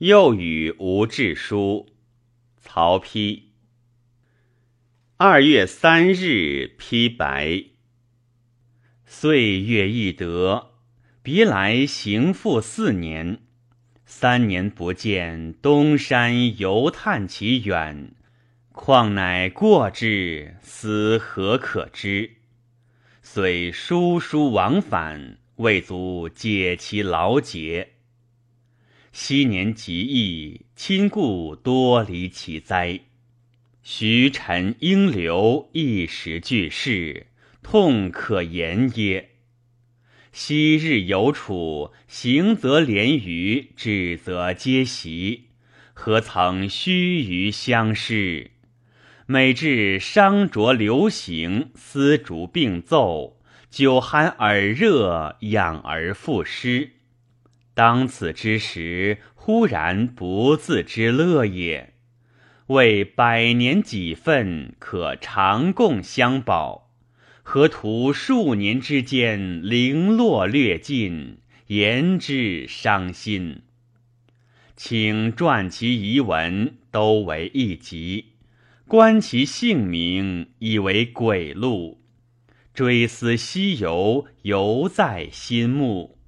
[0.00, 1.90] 又与吴志书。
[2.56, 3.42] 曹丕。
[5.18, 7.64] 二月三日，披白。
[9.04, 10.70] 岁月易得，
[11.22, 13.42] 别来行复四年。
[14.06, 18.14] 三年不见，东山犹叹其远。
[18.72, 22.36] 况乃过之，思何可知？
[23.20, 27.96] 虽疏疏往返，未足解其劳结。
[29.12, 33.00] 昔年极易，亲故多离其灾。
[33.82, 37.26] 徐臣应流，一时俱逝，
[37.60, 39.30] 痛可言耶？
[40.32, 45.48] 昔日有处，行则连于，止则皆习，
[45.92, 48.52] 何曾须臾相失？
[49.26, 53.40] 每至商浊流行，丝竹并奏，
[53.70, 56.92] 酒酣耳热，养而复失。
[57.74, 61.94] 当此之时，忽然不自知乐也。
[62.66, 66.90] 为百年己份，可长共相保。
[67.42, 73.62] 何图数年之间，零落略尽，言之伤心。
[74.76, 78.26] 请传其遗文，都为一集；
[78.86, 82.00] 观其姓名，以为鬼录。
[82.72, 86.19] 追思西游，犹在心目。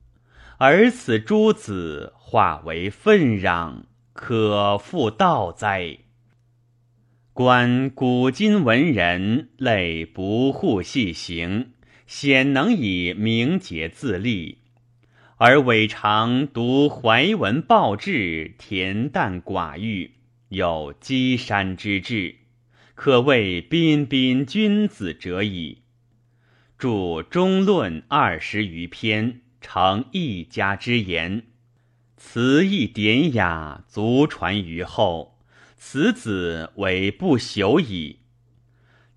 [0.65, 3.83] 而此诸子，化为愤壤，
[4.13, 5.99] 可复道哉？
[7.33, 11.73] 观古今文人，类不护细行，
[12.07, 14.59] 鲜能以明节自立；
[15.37, 20.13] 而伟常读怀文抱志，恬淡寡欲，
[20.51, 22.37] 有积山之志，
[22.95, 25.79] 可谓彬彬君子者矣。
[26.79, 31.45] 著中论二十余篇，成一家之言，
[32.19, 35.39] 词意典雅，足传于后。
[35.77, 38.19] 此子为不朽矣。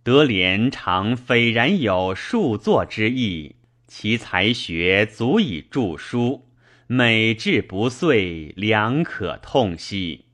[0.02, 3.56] 德廉常斐然有数作之意，
[3.88, 6.48] 其才学足以著书，
[6.88, 10.26] 美志不遂，良可痛惜。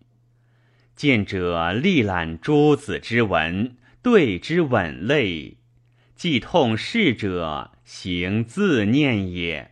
[0.95, 5.57] 见者历览诸子之文，对之稳类；
[6.15, 9.70] 既痛逝者，行自念也。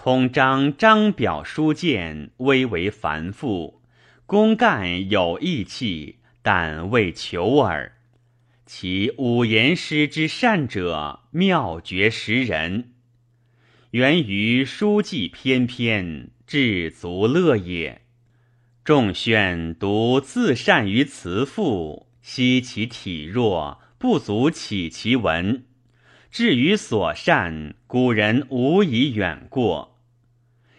[0.00, 3.82] 孔章章表书见，微为繁复。
[4.26, 7.96] 公干有义气，但为求耳。
[8.64, 12.92] 其五言诗之善者，妙绝识人，
[13.90, 18.02] 源于书记翩翩，至足乐也。
[18.84, 25.64] 众炫独自善于辞赋，惜其体弱，不足启其文。
[26.30, 29.98] 至于所善，古人无以远过。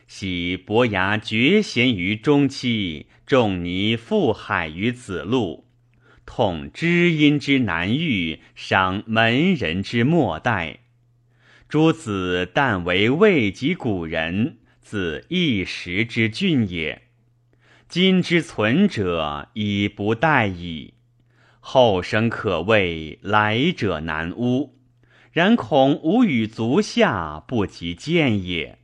[0.08, 5.66] 喜伯牙绝贤于中期，仲尼赴海于子路，
[6.26, 10.80] 痛知音之难遇，伤门人之莫待。
[11.68, 17.04] 诸子但为未及古人，自一时之俊也。
[17.88, 20.94] 今之存者已不待矣。
[21.60, 24.79] 后生可畏，来者难污。
[25.40, 28.78] 然恐吾与足下，不及见也。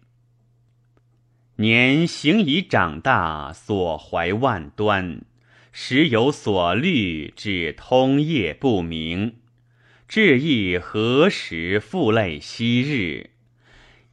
[1.58, 5.26] 年行已长大，所怀万端，
[5.74, 9.36] 时有所虑，至通夜不明。
[10.08, 13.32] 至意何时复类昔日？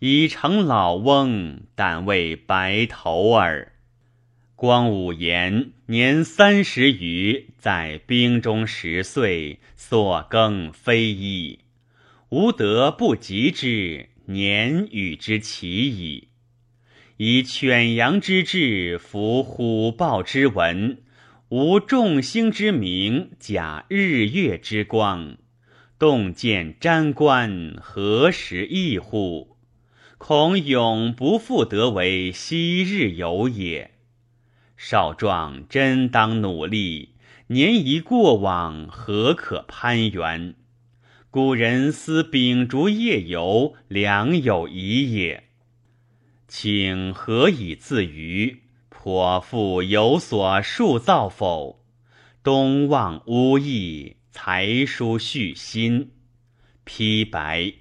[0.01, 3.71] 已成老翁，但为白头耳。
[4.57, 11.61] 光武言年三十余，在兵中十岁，所更非一。
[12.33, 16.29] 吾德不及之，年与之齐矣。
[17.19, 21.03] 以犬羊之志，服虎豹之文，
[21.51, 25.37] 无众星之明，假日月之光，
[25.99, 29.59] 洞见瞻观，何时异乎？
[30.17, 33.91] 恐永不复得为昔日有也。
[34.79, 37.11] 少壮真当努力，
[37.49, 40.55] 年已过往，何可攀援？
[41.33, 45.45] 古人思秉烛夜游，良有疑也。
[46.47, 48.65] 请何以自娱？
[48.91, 51.87] 颇复有所数造否？
[52.43, 56.11] 东望乌意，才疏续心。
[56.85, 57.73] 披白。